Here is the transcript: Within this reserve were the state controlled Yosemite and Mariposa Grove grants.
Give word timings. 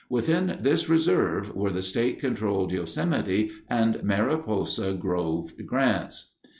Within 0.09 0.57
this 0.59 0.89
reserve 0.89 1.55
were 1.55 1.69
the 1.69 1.83
state 1.83 2.17
controlled 2.19 2.71
Yosemite 2.71 3.51
and 3.69 4.01
Mariposa 4.03 4.93
Grove 4.93 5.53
grants. 5.67 6.33